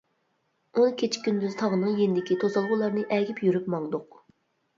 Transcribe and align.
ئون 0.77 0.95
كېچە-كۈندۈز 1.01 1.57
تاغنىڭ 1.59 1.99
يېنىدىكى 1.99 2.39
توسالغۇلارنى 2.45 3.05
ئەگىپ 3.19 3.45
يۈرۈپ 3.51 3.71
ماڭدۇق. 3.77 4.19